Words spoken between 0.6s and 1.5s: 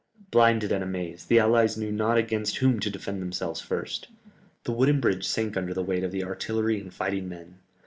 and amazed, the